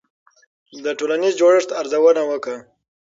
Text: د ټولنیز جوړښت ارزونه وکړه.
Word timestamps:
د 0.83 0.85
ټولنیز 0.99 1.33
جوړښت 1.41 1.69
ارزونه 1.81 2.21
وکړه. 2.25 2.57